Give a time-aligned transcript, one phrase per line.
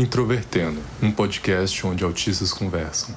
[0.00, 3.14] Introvertendo, um podcast onde autistas conversam.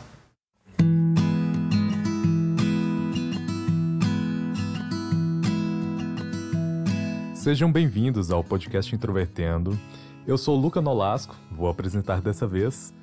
[7.33, 9.79] Sejam bem-vindos ao podcast Introvertendo.
[10.27, 12.93] Eu sou Luca Nolasco, vou apresentar dessa vez,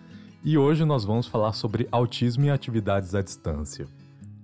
[0.44, 3.88] e hoje nós vamos falar sobre autismo e atividades à distância.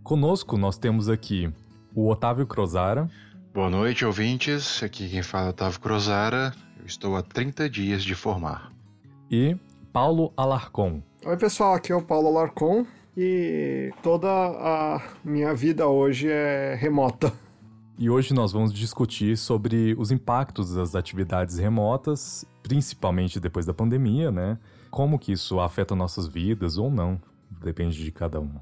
[0.02, 1.52] Conosco nós temos aqui
[1.94, 3.06] o Otávio Crozara.
[3.52, 4.82] Boa noite, ouvintes.
[4.82, 6.54] Aqui quem fala é Otávio Crozara.
[6.80, 8.74] Eu estou há 30 dias de formar.
[9.30, 9.56] E
[9.92, 11.02] Paulo Alarcon.
[11.24, 11.74] Oi, pessoal.
[11.74, 12.86] Aqui é o Paulo Alarcon.
[13.16, 17.32] E toda a minha vida hoje é remota.
[17.98, 24.30] E hoje nós vamos discutir sobre os impactos das atividades remotas, principalmente depois da pandemia,
[24.30, 24.58] né?
[24.90, 27.18] Como que isso afeta nossas vidas ou não,
[27.50, 28.60] depende de cada um.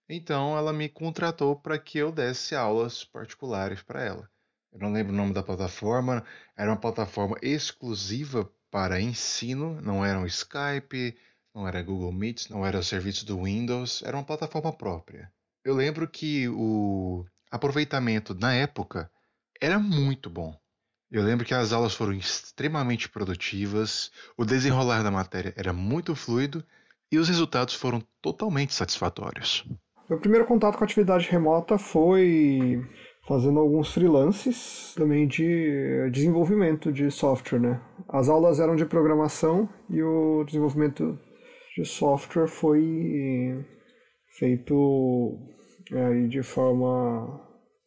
[0.07, 4.29] Então ela me contratou para que eu desse aulas particulares para ela.
[4.71, 6.23] Eu não lembro o nome da plataforma,
[6.55, 11.17] era uma plataforma exclusiva para ensino, não era um Skype,
[11.53, 15.31] não era Google Meet, não era o serviço do Windows, era uma plataforma própria.
[15.69, 19.07] Eu lembro que o aproveitamento na época
[19.61, 20.51] era muito bom.
[21.11, 26.63] Eu lembro que as aulas foram extremamente produtivas, o desenrolar da matéria era muito fluido
[27.11, 29.63] e os resultados foram totalmente satisfatórios.
[30.09, 32.83] Meu primeiro contato com a atividade remota foi
[33.27, 37.79] fazendo alguns freelances também de desenvolvimento de software, né?
[38.07, 41.15] As aulas eram de programação e o desenvolvimento
[41.77, 43.63] de software foi
[44.39, 45.37] feito
[45.91, 47.41] é, de forma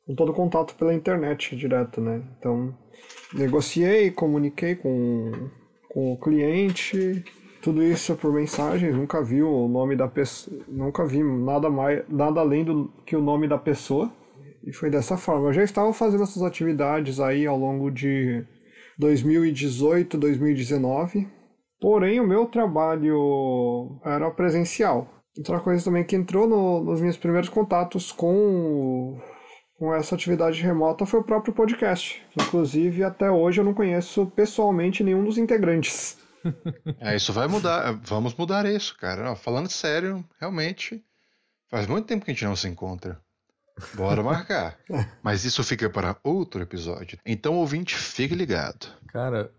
[0.06, 2.22] com todo contato pela internet direto, né?
[2.38, 2.74] Então
[3.34, 5.30] negociei, comuniquei com,
[5.88, 7.24] com o cliente,
[7.62, 12.40] tudo isso por mensagens, nunca vi o nome da pessoa, nunca vi nada mais, nada
[12.40, 14.12] além do que o nome da pessoa.
[14.64, 15.48] E foi dessa forma.
[15.48, 18.44] Eu já estava fazendo essas atividades aí ao longo de
[18.98, 21.28] 2018, 2019.
[21.80, 25.21] Porém, o meu trabalho era presencial.
[25.36, 29.18] Outra coisa também que entrou no, nos meus primeiros contatos com,
[29.78, 32.22] com essa atividade remota foi o próprio podcast.
[32.38, 36.18] Inclusive, até hoje eu não conheço pessoalmente nenhum dos integrantes.
[36.98, 37.92] É, isso vai mudar.
[38.02, 39.22] Vamos mudar isso, cara.
[39.22, 41.00] Não, falando sério, realmente,
[41.70, 43.20] faz muito tempo que a gente não se encontra.
[43.94, 44.76] Bora marcar.
[45.22, 47.16] Mas isso fica para outro episódio.
[47.24, 48.88] Então, ouvinte, fique ligado.
[49.06, 49.52] Cara,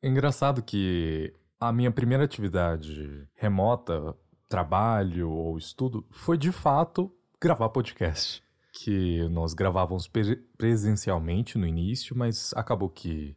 [0.00, 4.14] é engraçado que a minha primeira atividade remota
[4.48, 8.42] trabalho ou estudo foi de fato gravar podcast.
[8.72, 10.08] Que nós gravávamos
[10.56, 13.36] presencialmente no início, mas acabou que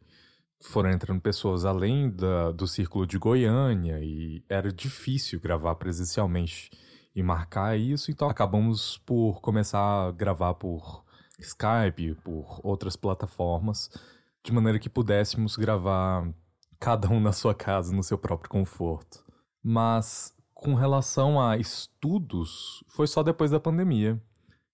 [0.62, 6.70] foram entrando pessoas além da, do círculo de Goiânia e era difícil gravar presencialmente
[7.14, 11.04] e marcar isso, então acabamos por começar a gravar por
[11.38, 13.90] Skype, por outras plataformas,
[14.42, 16.32] de maneira que pudéssemos gravar
[16.80, 19.22] cada um na sua casa, no seu próprio conforto.
[19.62, 24.22] Mas com relação a estudos, foi só depois da pandemia.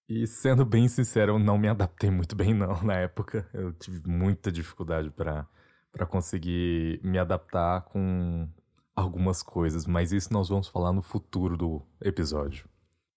[0.06, 3.49] E sendo bem sincero, eu não me adaptei muito bem não na época.
[3.55, 5.46] Eu tive muita dificuldade para
[5.90, 8.46] para conseguir me adaptar com
[8.94, 12.69] algumas coisas, mas isso nós vamos falar no futuro do episódio.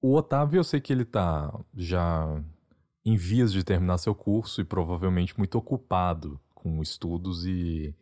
[0.01, 2.41] O Otávio, eu sei que ele tá já
[3.06, 7.94] em vias de terminar seu curso e provavelmente muito ocupado com estudos e,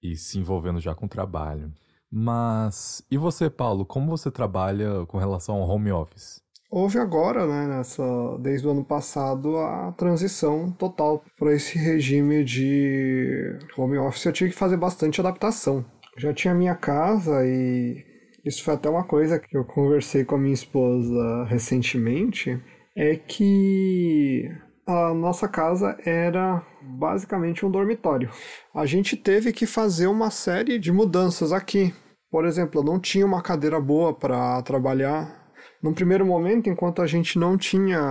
[0.00, 1.74] e se envolvendo já com trabalho.
[2.10, 6.40] Mas e você, Paulo, como você trabalha com relação ao home office?
[6.70, 8.02] Houve agora, né, nessa,
[8.40, 14.26] desde o ano passado, a transição total para esse regime de home office.
[14.26, 15.84] Eu tive que fazer bastante adaptação.
[16.18, 18.04] Já tinha minha casa e
[18.44, 22.60] isso foi até uma coisa que eu conversei com a minha esposa recentemente,
[22.96, 24.48] é que
[24.86, 28.30] a nossa casa era basicamente um dormitório.
[28.72, 31.92] A gente teve que fazer uma série de mudanças aqui.
[32.30, 35.44] Por exemplo, eu não tinha uma cadeira boa para trabalhar.
[35.82, 38.10] Num primeiro momento, enquanto a gente não tinha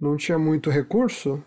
[0.00, 1.42] não tinha muito recurso,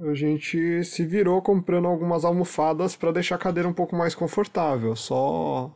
[0.00, 4.94] a gente se virou comprando algumas almofadas para deixar a cadeira um pouco mais confortável.
[4.94, 5.74] Só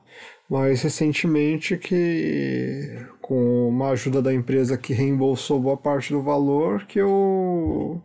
[0.48, 6.98] mais recentemente que com uma ajuda da empresa que reembolsou boa parte do valor que
[7.00, 8.00] eu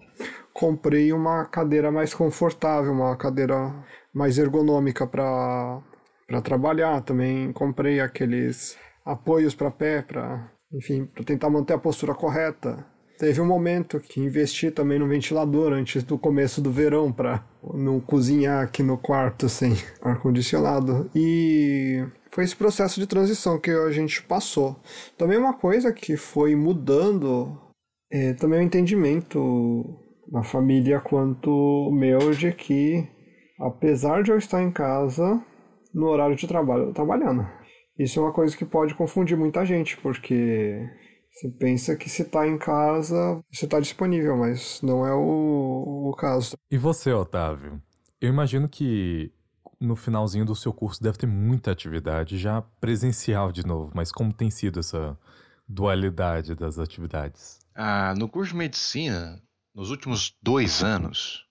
[0.57, 3.71] comprei uma cadeira mais confortável, uma cadeira
[4.11, 5.83] mais ergonômica para
[6.25, 7.01] para trabalhar.
[7.01, 8.75] Também comprei aqueles
[9.05, 12.83] apoios para pé para, enfim, para tentar manter a postura correta.
[13.19, 17.43] Teve um momento que investi também no ventilador antes do começo do verão para
[17.75, 21.09] não cozinhar aqui no quarto sem ar condicionado.
[21.15, 24.75] E foi esse processo de transição que a gente passou.
[25.17, 27.55] Também uma coisa que foi mudando
[28.11, 33.07] é também o entendimento na família quanto o meu de que,
[33.59, 35.41] apesar de eu estar em casa,
[35.93, 37.47] no horário de trabalho, eu trabalhando.
[37.97, 40.79] Isso é uma coisa que pode confundir muita gente, porque
[41.31, 46.15] você pensa que se está em casa, você está disponível, mas não é o, o
[46.15, 46.55] caso.
[46.69, 47.81] E você, Otávio?
[48.21, 49.31] Eu imagino que
[49.79, 54.33] no finalzinho do seu curso deve ter muita atividade já presencial de novo, mas como
[54.33, 55.17] tem sido essa
[55.67, 57.59] dualidade das atividades?
[57.75, 59.39] Ah, no curso de medicina,
[59.77, 61.45] nos últimos dois anos,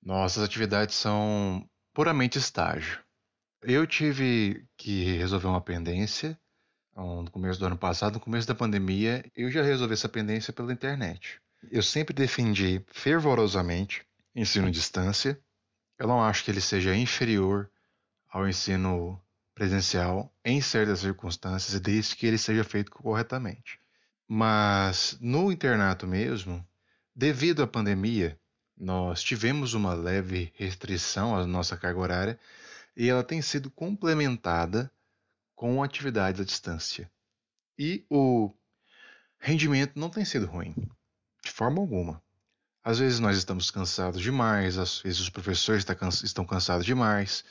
[0.00, 3.00] nossas atividades são puramente estágio.
[3.60, 6.38] Eu tive que resolver uma pendência
[6.94, 10.72] no começo do ano passado, no começo da pandemia, eu já resolvi essa pendência pela
[10.72, 11.40] internet.
[11.68, 15.36] Eu sempre defendi fervorosamente ensino à distância,
[15.98, 17.68] eu não acho que ele seja inferior
[18.28, 19.20] ao ensino
[19.56, 23.80] presencial em certas circunstâncias, desde que ele seja feito corretamente.
[24.28, 26.64] Mas no internato mesmo,
[27.16, 28.38] devido à pandemia,
[28.76, 32.40] nós tivemos uma leve restrição à nossa carga horária
[32.94, 34.92] e ela tem sido complementada
[35.54, 37.10] com atividades à distância.
[37.78, 38.52] E o
[39.38, 40.74] rendimento não tem sido ruim,
[41.42, 42.22] de forma alguma.
[42.84, 45.84] Às vezes nós estamos cansados demais, às vezes os professores
[46.22, 47.44] estão cansados demais,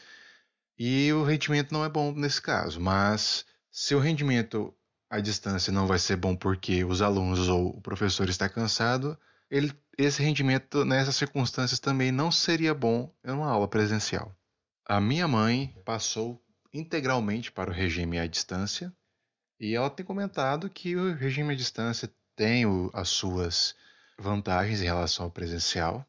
[0.77, 2.79] e o rendimento não é bom nesse caso.
[2.79, 4.73] Mas se o rendimento
[5.09, 9.17] à distância não vai ser bom porque os alunos ou o professor está cansado,
[9.55, 14.35] ele, esse rendimento nessas circunstâncias também não seria bom em uma aula presencial.
[14.85, 16.43] A minha mãe passou
[16.73, 18.93] integralmente para o regime à distância
[19.57, 23.75] e ela tem comentado que o regime à distância tem o, as suas
[24.19, 26.05] vantagens em relação ao presencial,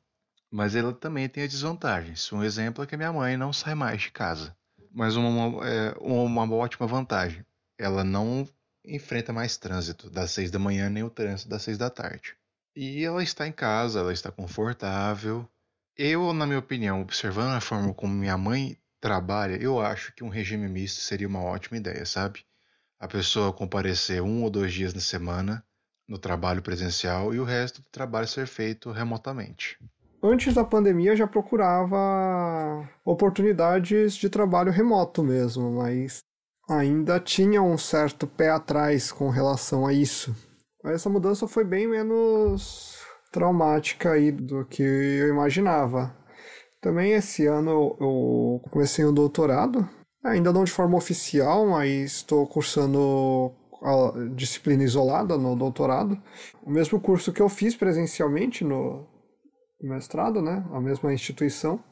[0.51, 2.33] mas ela também tem as desvantagens.
[2.33, 4.57] Um exemplo é que a minha mãe não sai mais de casa.
[4.91, 7.47] Mas uma, é, uma ótima vantagem,
[7.79, 8.49] ela não
[8.85, 12.37] enfrenta mais trânsito das seis da manhã nem o trânsito das seis da tarde.
[12.77, 15.49] E ela está em casa, ela está confortável.
[15.97, 20.29] Eu, na minha opinião, observando a forma como minha mãe trabalha, eu acho que um
[20.29, 22.45] regime misto seria uma ótima ideia, sabe?
[23.01, 25.65] A pessoa comparecer um ou dois dias na semana
[26.07, 29.79] no trabalho presencial e o resto do trabalho ser feito remotamente.
[30.23, 36.19] Antes da pandemia eu já procurava oportunidades de trabalho remoto mesmo, mas
[36.69, 40.37] ainda tinha um certo pé atrás com relação a isso.
[40.87, 42.97] Mas essa mudança foi bem menos
[43.33, 46.17] traumática aí do que eu imaginava.
[46.81, 49.89] Também esse ano eu comecei um doutorado,
[50.23, 53.53] ainda não de forma oficial, mas estou cursando
[53.83, 56.17] a disciplina isolada no doutorado,
[56.63, 59.09] o mesmo curso que eu fiz presencialmente no
[59.83, 61.83] mestrado, né, a mesma instituição.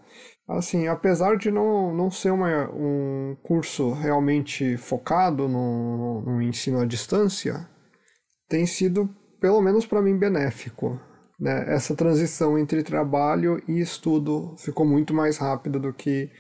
[0.46, 6.86] Assim, apesar de não, não ser uma, um curso realmente focado no, no ensino à
[6.86, 7.73] distância,
[8.48, 9.08] tem sido,
[9.40, 11.00] pelo menos para mim, benéfico.
[11.38, 11.74] Né?
[11.74, 16.30] Essa transição entre trabalho e estudo ficou muito mais rápida do que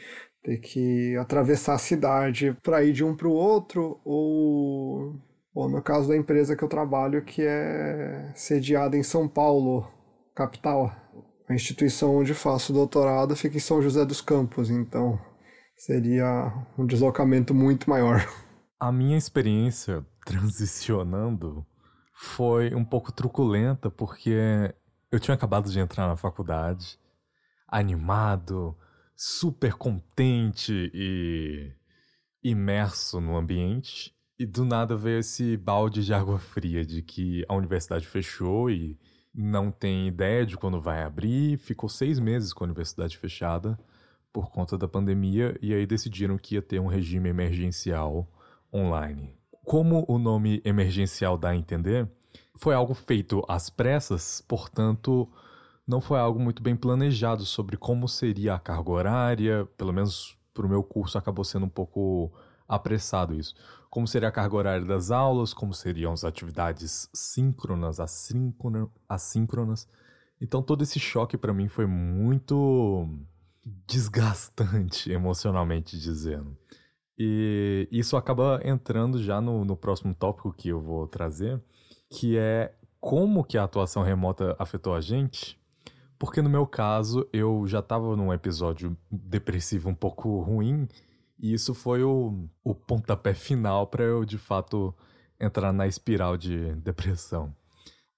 [0.42, 5.14] ter que atravessar a cidade para ir de um para o outro ou
[5.54, 9.88] ou no caso da empresa que eu trabalho, que é sediada em São Paulo,
[10.34, 10.92] capital.
[11.48, 15.16] A instituição onde faço doutorado fica em São José dos Campos, então
[15.76, 18.26] seria um deslocamento muito maior.
[18.80, 21.64] A minha experiência transicionando
[22.14, 24.72] foi um pouco truculenta porque
[25.10, 26.98] eu tinha acabado de entrar na faculdade,
[27.68, 28.76] animado,
[29.16, 31.72] super contente e
[32.42, 34.14] imerso no ambiente.
[34.38, 38.98] E do nada veio esse balde de água fria de que a universidade fechou e
[39.34, 41.58] não tem ideia de quando vai abrir.
[41.58, 43.78] Ficou seis meses com a universidade fechada
[44.32, 48.28] por conta da pandemia e aí decidiram que ia ter um regime emergencial
[48.72, 49.36] online.
[49.64, 52.08] Como o nome emergencial dá a entender,
[52.56, 55.28] foi algo feito às pressas, portanto,
[55.86, 60.66] não foi algo muito bem planejado sobre como seria a carga horária, pelo menos para
[60.66, 62.32] o meu curso acabou sendo um pouco
[62.68, 63.54] apressado isso.
[63.90, 67.98] Como seria a carga horária das aulas, como seriam as atividades síncronas,
[69.08, 69.88] assíncronas.
[70.40, 73.08] Então todo esse choque para mim foi muito
[73.86, 76.56] desgastante emocionalmente dizendo.
[77.18, 81.62] E isso acaba entrando já no, no próximo tópico que eu vou trazer,
[82.10, 85.58] que é como que a atuação remota afetou a gente
[86.24, 90.88] porque no meu caso, eu já estava num episódio depressivo um pouco ruim,
[91.38, 94.94] e isso foi o, o pontapé final para eu de fato
[95.38, 97.54] entrar na espiral de depressão.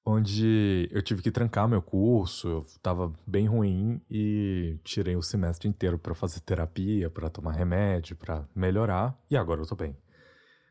[0.09, 5.69] Onde eu tive que trancar meu curso, eu estava bem ruim e tirei o semestre
[5.69, 9.97] inteiro para fazer terapia, para tomar remédio, para melhorar, e agora eu tô bem.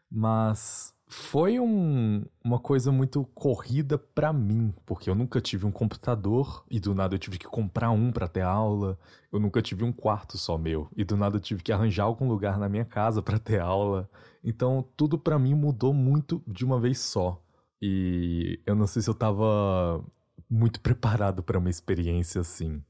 [0.10, 6.64] Mas foi um, uma coisa muito corrida para mim, porque eu nunca tive um computador
[6.72, 8.98] e do nada eu tive que comprar um para ter aula.
[9.34, 12.28] Eu nunca tive um quarto só meu e do nada eu tive que arranjar algum
[12.28, 14.10] lugar na minha casa para ter aula.
[14.42, 17.45] Então tudo para mim mudou muito de uma vez só.
[17.86, 20.04] E eu não sei se eu tava
[20.50, 22.84] muito preparado para uma experiência assim.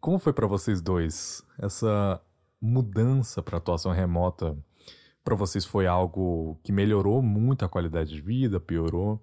[0.00, 2.20] Como foi para vocês dois essa
[2.60, 4.56] mudança para atuação remota?
[5.24, 9.20] para vocês foi algo que melhorou muito a qualidade de vida, piorou?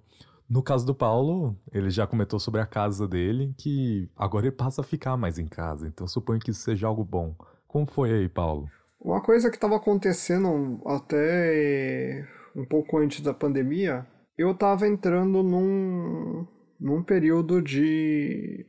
[0.50, 4.82] No caso do Paulo, ele já comentou sobre a casa dele, que agora ele passa
[4.82, 7.36] a ficar mais em casa, então suponho que isso seja algo bom.
[7.68, 8.68] Como foi aí, Paulo?
[9.00, 14.08] Uma coisa que estava acontecendo até um pouco antes da pandemia,
[14.40, 16.48] eu estava entrando num,
[16.80, 18.66] num período de,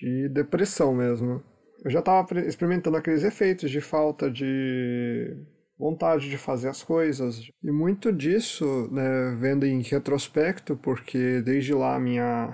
[0.00, 1.42] de depressão mesmo.
[1.82, 5.34] Eu já estava experimentando aqueles efeitos de falta de
[5.78, 7.40] vontade de fazer as coisas.
[7.62, 12.52] E muito disso, né, vendo em retrospecto, porque desde lá minha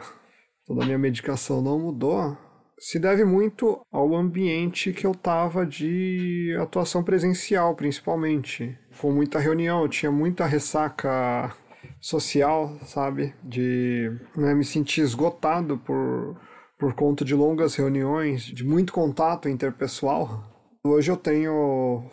[0.65, 2.39] toda a minha medicação não mudou,
[2.79, 8.79] se deve muito ao ambiente que eu tava de atuação presencial, principalmente.
[9.01, 11.53] Com muita reunião, eu tinha muita ressaca
[12.01, 13.35] social, sabe?
[13.43, 16.37] De né, me sentir esgotado por,
[16.79, 20.45] por conta de longas reuniões, de muito contato interpessoal.
[20.83, 22.11] Hoje eu tenho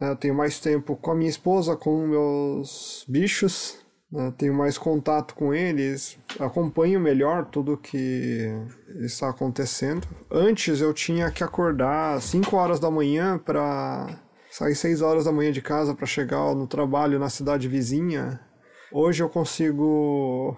[0.00, 0.10] né?
[0.10, 3.78] Eu tenho mais tempo com a minha esposa, com meus bichos,
[4.10, 4.32] né?
[4.38, 8.46] tenho mais contato com eles, acompanho melhor tudo que
[9.00, 10.06] está acontecendo.
[10.30, 15.32] Antes eu tinha que acordar às 5 horas da manhã para sair 6 horas da
[15.32, 18.40] manhã de casa para chegar no trabalho na cidade vizinha.
[18.90, 20.56] Hoje eu consigo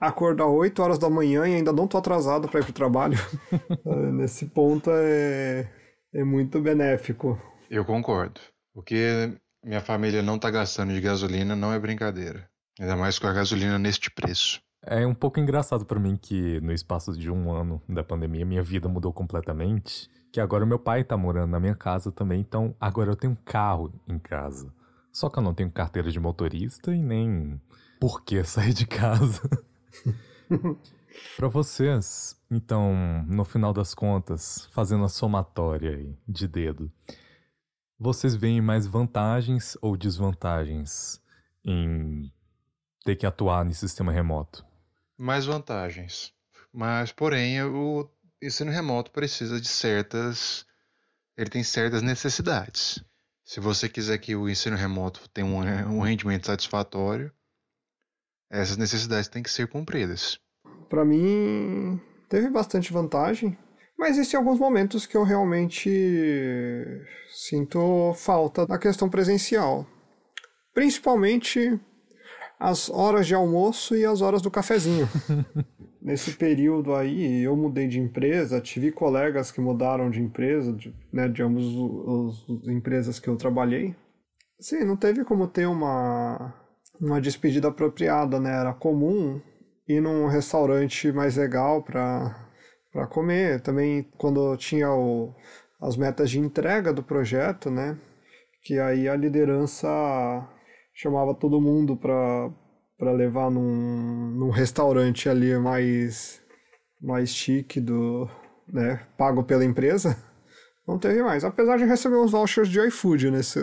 [0.00, 3.18] acordar 8 horas da manhã e ainda não estou atrasado para ir para o trabalho.
[4.12, 5.68] Nesse ponto é,
[6.12, 7.40] é muito benéfico.
[7.70, 8.40] Eu concordo.
[8.74, 9.32] O que
[9.64, 12.48] minha família não está gastando de gasolina não é brincadeira.
[12.80, 14.60] Ainda mais com a gasolina neste preço.
[14.84, 18.62] É um pouco engraçado para mim que no espaço de um ano da pandemia minha
[18.62, 20.08] vida mudou completamente.
[20.32, 23.44] Que agora meu pai tá morando na minha casa também, então agora eu tenho um
[23.44, 24.72] carro em casa.
[25.18, 27.60] Só que eu não tenho carteira de motorista e nem
[27.98, 29.42] por que sair de casa.
[31.36, 36.88] para vocês, então, no final das contas, fazendo a somatória aí de dedo,
[37.98, 41.20] vocês veem mais vantagens ou desvantagens
[41.64, 42.32] em
[43.04, 44.64] ter que atuar nesse sistema remoto?
[45.16, 46.32] Mais vantagens.
[46.72, 48.08] Mas, porém, o
[48.40, 50.64] ensino remoto precisa de certas.
[51.36, 53.02] Ele tem certas necessidades.
[53.48, 57.32] Se você quiser que o ensino remoto tenha um, um rendimento satisfatório,
[58.50, 60.38] essas necessidades têm que ser cumpridas.
[60.88, 63.56] Para mim, teve bastante vantagem
[63.98, 65.90] mas existem alguns momentos que eu realmente
[67.30, 69.84] sinto falta da questão presencial.
[70.72, 71.80] Principalmente
[72.58, 75.08] as horas de almoço e as horas do cafezinho.
[76.00, 81.28] Nesse período aí, eu mudei de empresa, tive colegas que mudaram de empresa, de, né,
[81.28, 83.94] de ambas as empresas que eu trabalhei.
[84.60, 86.54] Sim, não teve como ter uma,
[87.00, 88.58] uma despedida apropriada, né?
[88.58, 89.40] Era comum
[89.86, 92.48] ir num restaurante mais legal para
[92.92, 93.60] para comer.
[93.60, 95.34] Também quando tinha o,
[95.80, 97.96] as metas de entrega do projeto, né?
[98.62, 99.88] Que aí a liderança
[100.98, 102.50] chamava todo mundo para
[102.98, 106.42] para levar num, num restaurante ali mais
[107.00, 108.28] mais chique do,
[108.66, 110.16] né, pago pela empresa,
[110.84, 111.44] não teve mais.
[111.44, 113.60] Apesar de receber uns vouchers de iFood nesse,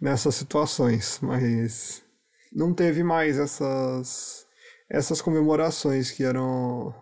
[0.00, 2.02] nessas situações, mas
[2.50, 4.46] não teve mais essas
[4.88, 6.94] essas comemorações que eram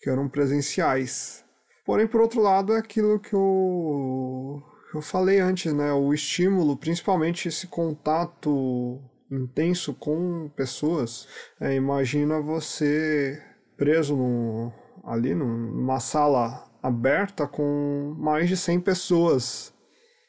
[0.00, 1.44] que eram presenciais.
[1.84, 4.62] Porém, por outro lado, é aquilo que eu,
[4.94, 5.92] eu falei antes, né?
[5.92, 11.28] O estímulo, principalmente esse contato intenso com pessoas.
[11.60, 13.42] É, imagina você
[13.76, 14.72] preso num,
[15.04, 19.74] ali numa sala aberta com mais de 100 pessoas,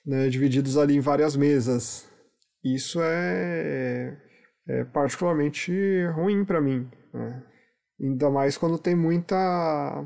[0.05, 2.07] né, divididos ali em várias mesas.
[2.63, 4.17] Isso é,
[4.67, 5.71] é particularmente
[6.15, 6.89] ruim para mim.
[7.13, 7.43] Né?
[8.01, 10.05] Ainda mais quando tem muita,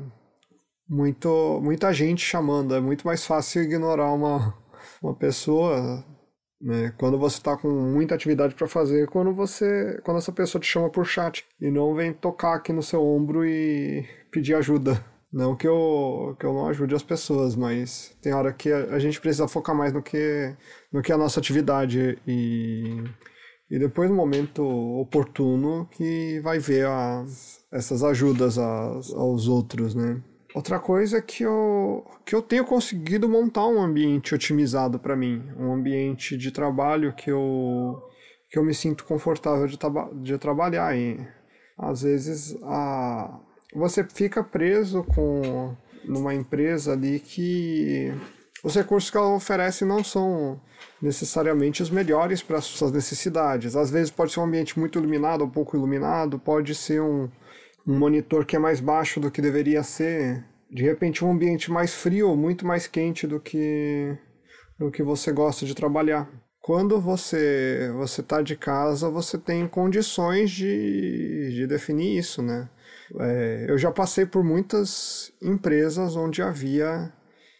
[0.88, 2.74] muito, muita gente chamando.
[2.74, 4.54] É muito mais fácil ignorar uma,
[5.02, 6.04] uma pessoa
[6.64, 6.94] né?
[6.96, 10.88] Quando você está com muita atividade para fazer, quando você, quando essa pessoa te chama
[10.88, 15.04] por chat e não vem tocar aqui no seu ombro e pedir ajuda.
[15.30, 19.00] Não que eu, que eu não ajude as pessoas, mas tem hora que a, a
[19.00, 20.54] gente precisa focar mais no que,
[20.92, 23.02] no que é a nossa atividade e,
[23.68, 30.22] e depois no momento oportuno que vai ver as, essas ajudas aos, aos outros, né?
[30.54, 35.42] Outra coisa é que eu, que eu tenho conseguido montar um ambiente otimizado para mim,
[35.58, 38.00] um ambiente de trabalho que eu,
[38.48, 39.76] que eu me sinto confortável de,
[40.22, 40.96] de trabalhar.
[40.96, 41.18] E
[41.76, 43.40] às vezes a,
[43.74, 48.12] você fica preso com numa empresa ali que
[48.62, 50.60] os recursos que ela oferece não são
[51.02, 53.74] necessariamente os melhores para as suas necessidades.
[53.74, 57.28] Às vezes pode ser um ambiente muito iluminado ou pouco iluminado, pode ser um
[57.86, 61.94] um monitor que é mais baixo do que deveria ser, de repente um ambiente mais
[61.94, 64.16] frio muito mais quente do que
[64.78, 66.28] do que você gosta de trabalhar.
[66.60, 72.68] Quando você você está de casa, você tem condições de, de definir isso, né?
[73.20, 77.12] É, eu já passei por muitas empresas onde havia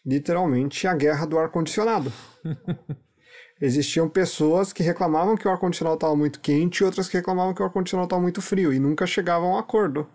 [0.05, 2.13] literalmente a guerra do ar condicionado.
[3.61, 7.63] Existiam pessoas que reclamavam que o ar-condicionado estava muito quente e outras que reclamavam que
[7.63, 10.07] o ar-condicionado estava muito frio e nunca chegavam a um acordo.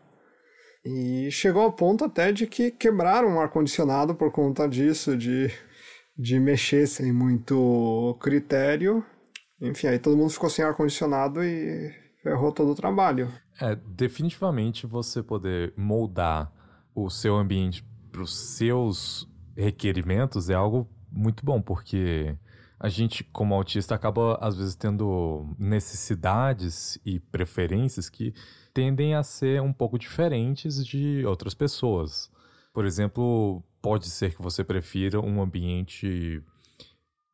[0.86, 5.52] E chegou ao ponto até de que quebraram o ar-condicionado por conta disso, de,
[6.18, 9.04] de mexer sem muito critério.
[9.62, 11.92] Enfim, aí todo mundo ficou sem ar-condicionado e
[12.24, 13.32] ferrou todo o trabalho.
[13.62, 16.52] É, definitivamente você poder moldar
[16.96, 22.36] o seu ambiente para os seus requerimentos é algo muito bom, porque
[22.80, 28.34] a gente, como autista, acaba às vezes tendo necessidades e preferências que
[28.74, 32.32] tendem a ser um pouco diferentes de outras pessoas.
[32.74, 36.42] Por exemplo, pode ser que você prefira um ambiente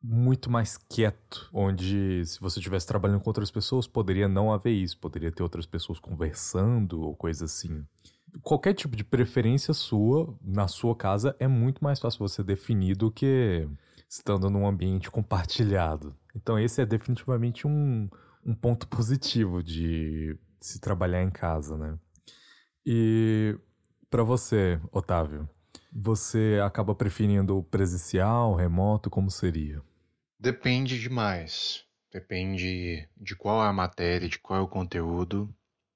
[0.02, 4.98] muito mais quieto, onde se você estivesse trabalhando com outras pessoas, poderia não haver isso,
[4.98, 7.84] poderia ter outras pessoas conversando ou coisa assim.
[8.42, 13.10] Qualquer tipo de preferência sua, na sua casa, é muito mais fácil você definir do
[13.10, 13.68] que
[14.08, 16.16] estando num ambiente compartilhado.
[16.34, 18.08] Então, esse é definitivamente um,
[18.44, 21.98] um ponto positivo de se trabalhar em casa, né?
[22.84, 23.58] E
[24.08, 25.48] para você, Otávio,
[25.92, 29.82] você acaba preferindo presencial, remoto, como seria?
[30.38, 31.84] Depende demais.
[32.12, 35.54] Depende de qual é a matéria, de qual é o conteúdo,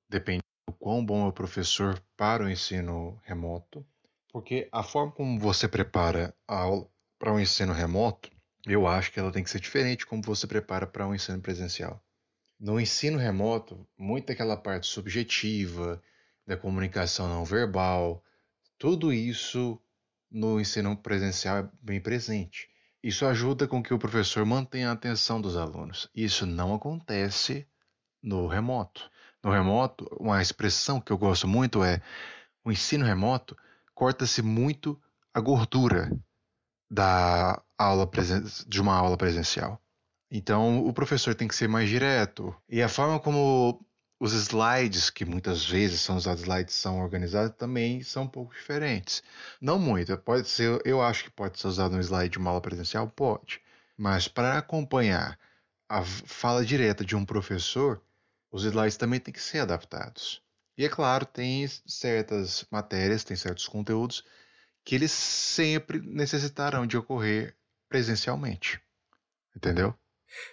[0.09, 3.87] depende do quão bom é o professor para o ensino remoto,
[4.33, 6.89] porque a forma como você prepara a aula
[7.21, 8.31] para um ensino remoto,
[8.67, 12.03] eu acho que ela tem que ser diferente como você prepara para um ensino presencial.
[12.59, 16.03] No ensino remoto, muito daquela parte subjetiva,
[16.47, 18.25] da comunicação não verbal,
[18.79, 19.79] tudo isso
[20.31, 22.71] no ensino presencial é bem presente.
[23.03, 26.09] Isso ajuda com que o professor mantenha a atenção dos alunos.
[26.15, 27.67] Isso não acontece
[28.23, 29.11] no remoto.
[29.45, 32.01] No remoto, uma expressão que eu gosto muito é:
[32.65, 33.57] o ensino remoto
[33.95, 35.01] corta-se muito
[35.35, 36.11] a gordura
[36.91, 38.09] da aula
[38.67, 39.81] de uma aula presencial.
[40.31, 42.55] Então, o professor tem que ser mais direto.
[42.69, 43.85] E a forma como
[44.19, 49.23] os slides, que muitas vezes são usados slides, são organizados, também são um pouco diferentes.
[49.61, 50.17] Não muito.
[50.19, 53.61] Pode ser, eu acho que pode ser usado um slide de uma aula presencial, pode.
[53.97, 55.39] Mas para acompanhar
[55.89, 58.01] a fala direta de um professor,
[58.53, 60.43] os slides também têm que ser adaptados.
[60.77, 64.25] E é claro, tem certas matérias, tem certos conteúdos
[64.85, 67.55] que eles sempre necessitarão de ocorrer
[67.89, 68.81] presencialmente.
[69.57, 69.95] Entendeu?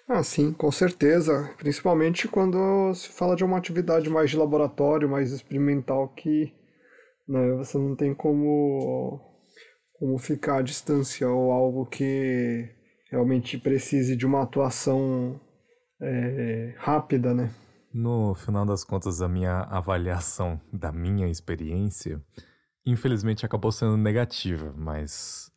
[0.08, 1.54] Ah, sim, com certeza.
[1.58, 6.54] Principalmente quando se fala de uma atividade mais de laboratório, mais experimental, que
[7.28, 9.22] né, você não tem como,
[9.94, 12.70] como ficar à distância ou algo que
[13.12, 15.40] realmente precise de uma atuação
[16.02, 17.54] é, rápida, né?
[17.94, 22.22] No final das contas, a minha avaliação da minha experiência,
[22.88, 25.52] infelizmente, acabou sendo negativa, mas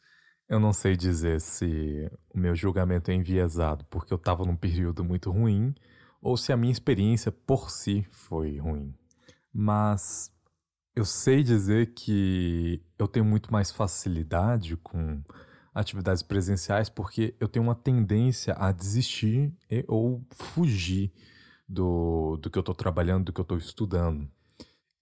[0.49, 5.05] eu não sei dizer se o meu julgamento é enviesado porque eu estava num período
[5.05, 5.73] muito ruim
[6.21, 8.93] ou se a minha experiência por si foi ruim.
[9.53, 10.33] Mas
[10.95, 15.23] eu sei dizer que eu tenho muito mais facilidade com
[15.73, 21.13] atividades presenciais porque eu tenho uma tendência a desistir e, ou fugir
[21.69, 24.29] do, do que eu estou trabalhando, do que eu estou estudando.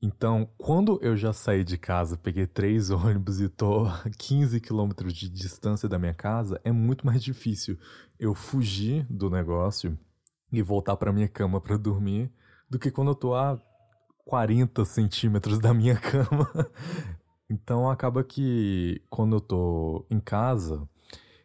[0.01, 5.13] Então, quando eu já saí de casa, peguei três ônibus e tô a 15 quilômetros
[5.13, 7.77] de distância da minha casa, é muito mais difícil
[8.19, 9.99] eu fugir do negócio
[10.53, 12.33] e voltar para minha cama para dormir
[12.71, 13.61] do que quando eu tô a
[14.25, 16.49] 40 centímetros da minha cama.
[17.51, 20.89] Então acaba que quando eu tô em casa,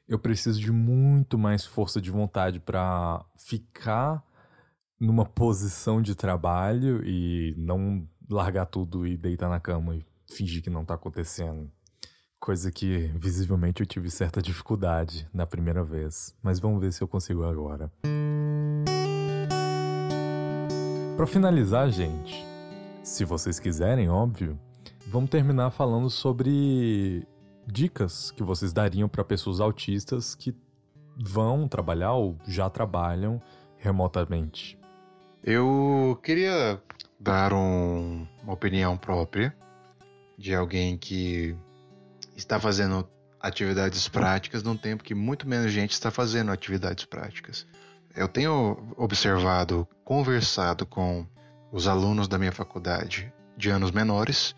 [0.07, 4.23] eu preciso de muito mais força de vontade para ficar
[4.99, 10.69] numa posição de trabalho e não largar tudo e deitar na cama e fingir que
[10.69, 11.69] não tá acontecendo.
[12.39, 17.07] Coisa que visivelmente eu tive certa dificuldade na primeira vez, mas vamos ver se eu
[17.07, 17.91] consigo agora.
[21.15, 22.45] Para finalizar, gente,
[23.03, 24.59] se vocês quiserem, óbvio,
[25.07, 27.25] vamos terminar falando sobre
[27.65, 30.53] dicas que vocês dariam para pessoas autistas que
[31.15, 33.41] vão trabalhar ou já trabalham
[33.77, 34.77] remotamente.
[35.43, 36.81] Eu queria
[37.23, 39.55] dar um, uma opinião própria
[40.37, 41.55] de alguém que
[42.35, 43.07] está fazendo
[43.39, 47.65] atividades práticas num tempo que muito menos gente está fazendo atividades práticas.
[48.13, 51.25] Eu tenho observado, conversado com
[51.71, 54.53] os alunos da minha faculdade de anos menores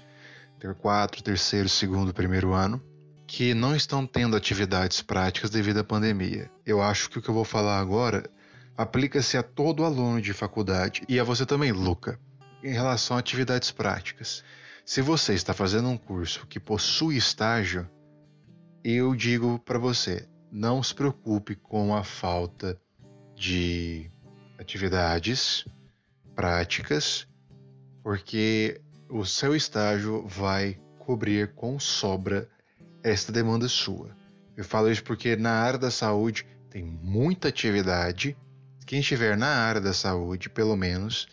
[0.60, 2.82] ter quatro, terceiro, segundo, primeiro ano,
[3.28, 6.50] que não estão tendo atividades práticas devido à pandemia.
[6.66, 8.28] Eu acho que o que eu vou falar agora
[8.76, 12.20] aplica-se a todo aluno de faculdade e a você também, Luca,
[12.66, 14.44] em relação a atividades práticas.
[14.84, 17.88] Se você está fazendo um curso que possui estágio,
[18.84, 22.80] eu digo para você, não se preocupe com a falta
[23.36, 24.10] de
[24.58, 25.64] atividades
[26.36, 27.28] práticas,
[28.02, 32.50] porque o seu estágio vai cobrir com sobra
[33.04, 34.10] esta demanda sua.
[34.58, 38.36] Eu falo isso porque na área da saúde tem muita atividade.
[38.88, 41.28] Quem estiver na área da saúde, pelo menos,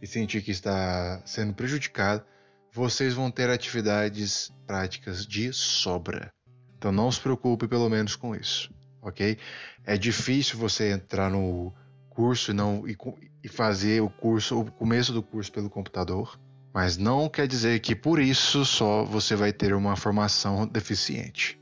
[0.00, 2.24] e sentir que está sendo prejudicado,
[2.72, 6.32] vocês vão ter atividades práticas de sobra.
[6.76, 9.36] Então não se preocupe pelo menos com isso, ok?
[9.84, 11.72] É difícil você entrar no
[12.08, 12.96] curso e não e,
[13.42, 16.38] e fazer o curso, o começo do curso pelo computador.
[16.72, 21.60] Mas não quer dizer que por isso só você vai ter uma formação deficiente.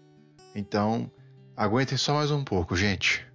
[0.54, 1.10] Então,
[1.56, 3.26] aguentem só mais um pouco, gente.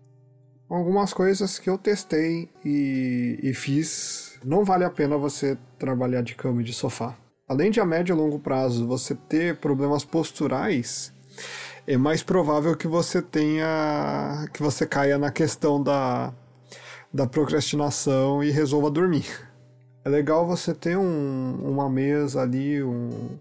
[0.70, 6.36] Algumas coisas que eu testei e, e fiz, não vale a pena você trabalhar de
[6.36, 7.16] cama e de sofá.
[7.48, 11.14] Além de a médio e longo prazo você ter problemas posturais,
[11.86, 16.34] é mais provável que você tenha que você caia na questão da,
[17.14, 19.26] da procrastinação e resolva dormir.
[20.06, 23.38] É legal você ter um, uma mesa ali um,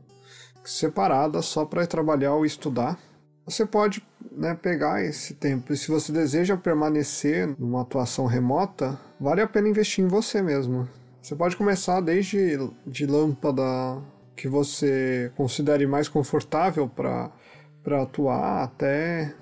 [0.64, 2.98] separada só para trabalhar ou estudar.
[3.44, 9.40] Você pode né, pegar esse tempo e se você deseja permanecer numa atuação remota, vale
[9.40, 10.88] a pena investir em você mesmo.
[11.20, 14.00] Você pode começar desde de lâmpada
[14.36, 19.34] que você considere mais confortável para atuar até,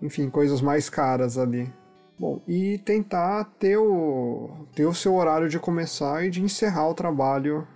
[0.00, 1.72] enfim, coisas mais caras ali.
[2.18, 6.94] Bom, e tentar ter o, ter o seu horário de começar e de encerrar o
[6.94, 7.66] trabalho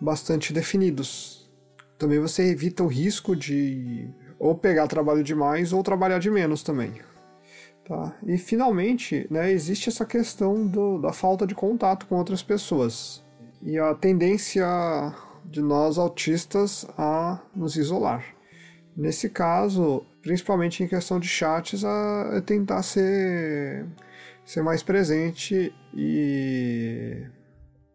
[0.00, 1.48] bastante definidos.
[1.96, 4.08] Também você evita o risco de
[4.42, 6.94] ou pegar trabalho demais ou trabalhar de menos também.
[7.84, 8.12] Tá?
[8.26, 13.22] E finalmente, né, existe essa questão do, da falta de contato com outras pessoas
[13.62, 14.66] e a tendência
[15.44, 18.24] de nós autistas a nos isolar.
[18.96, 23.86] Nesse caso, principalmente em questão de chats, é tentar ser,
[24.44, 26.91] ser mais presente e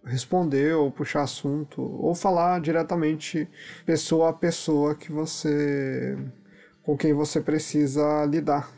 [0.08, 3.48] responder ou puxar assunto ou falar diretamente
[3.86, 6.18] pessoa a pessoa que você
[6.84, 8.72] com quem você precisa lidar.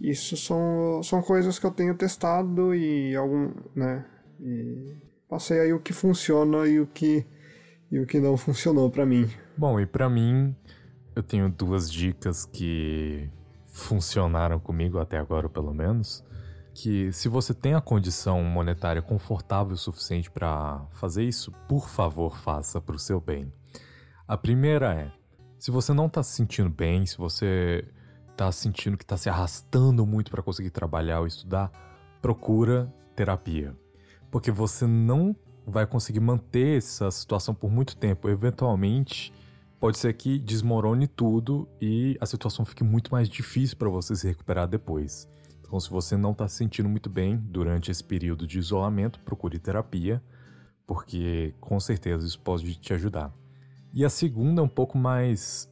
[0.00, 4.04] Isso são, são coisas que eu tenho testado e algum, né,
[4.40, 4.96] e
[5.28, 7.26] passei aí o que funciona e o que
[7.90, 9.28] e o que não funcionou para mim.
[9.56, 10.54] Bom, e para mim
[11.16, 13.28] eu tenho duas dicas que
[13.66, 16.24] funcionaram comigo até agora, pelo menos.
[16.80, 22.38] Que se você tem a condição monetária confortável o suficiente para fazer isso, por favor,
[22.38, 23.52] faça para o seu bem.
[24.28, 25.10] A primeira é:
[25.58, 27.84] se você não está se sentindo bem, se você
[28.30, 31.72] está sentindo que está se arrastando muito para conseguir trabalhar ou estudar,
[32.22, 33.76] procura terapia.
[34.30, 35.34] Porque você não
[35.66, 38.28] vai conseguir manter essa situação por muito tempo.
[38.28, 39.32] Eventualmente,
[39.80, 44.28] pode ser que desmorone tudo e a situação fique muito mais difícil para você se
[44.28, 45.28] recuperar depois.
[45.68, 49.58] Então, se você não está se sentindo muito bem durante esse período de isolamento, procure
[49.58, 50.22] terapia,
[50.86, 53.30] porque com certeza isso pode te ajudar.
[53.92, 55.70] E a segunda é um pouco mais.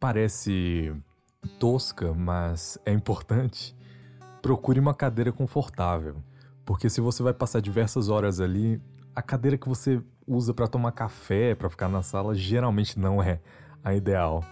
[0.00, 0.94] parece
[1.60, 3.76] tosca, mas é importante.
[4.40, 6.16] Procure uma cadeira confortável.
[6.64, 8.80] Porque se você vai passar diversas horas ali,
[9.14, 13.38] a cadeira que você usa para tomar café, para ficar na sala, geralmente não é
[13.84, 14.42] a ideal.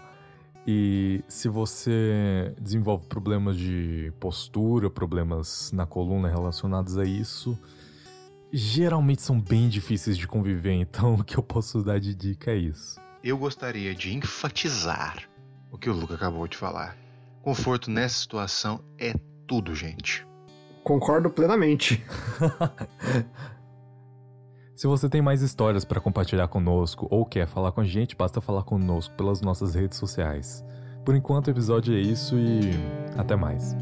[0.67, 7.57] E se você desenvolve problemas de postura, problemas na coluna relacionados a isso,
[8.51, 10.73] geralmente são bem difíceis de conviver.
[10.85, 12.99] Então, o que eu posso dar de dica é isso.
[13.23, 15.23] Eu gostaria de enfatizar
[15.71, 16.97] o que o Luca acabou de falar.
[17.41, 19.13] Conforto nessa situação é
[19.45, 20.25] tudo, gente.
[20.83, 22.03] Concordo plenamente.
[24.75, 28.41] Se você tem mais histórias para compartilhar conosco ou quer falar com a gente, basta
[28.41, 30.65] falar conosco pelas nossas redes sociais.
[31.05, 32.71] Por enquanto, o episódio é isso e
[33.17, 33.73] até mais.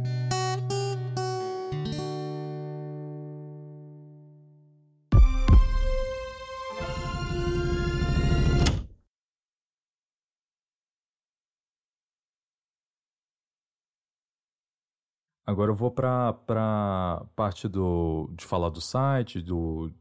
[15.44, 19.92] Agora eu vou para a parte do, de falar do site, do,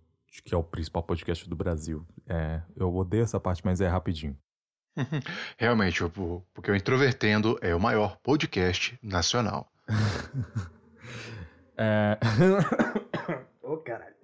[0.40, 2.06] que é o principal podcast do Brasil.
[2.26, 4.36] É, eu odeio essa parte, mas é rapidinho.
[5.58, 6.02] Realmente,
[6.54, 9.70] porque o Introvertendo é o maior podcast nacional.
[11.76, 12.18] é...
[13.62, 14.14] Ô, oh, caralho.